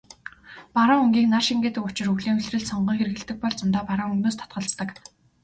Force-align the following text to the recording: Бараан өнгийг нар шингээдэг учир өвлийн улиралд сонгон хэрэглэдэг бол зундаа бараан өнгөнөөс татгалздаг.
Бараан 0.75 1.01
өнгийг 1.03 1.27
нар 1.31 1.43
шингээдэг 1.47 1.83
учир 1.89 2.07
өвлийн 2.13 2.37
улиралд 2.39 2.69
сонгон 2.69 2.97
хэрэглэдэг 2.97 3.37
бол 3.41 3.57
зундаа 3.59 3.83
бараан 3.89 4.11
өнгөнөөс 4.13 4.37
татгалздаг. 4.39 4.89